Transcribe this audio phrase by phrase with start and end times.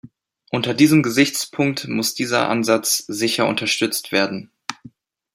[0.49, 4.49] Unter diesem Gesichtspunkt muss dieser Ansatz sicher unterstützt werden.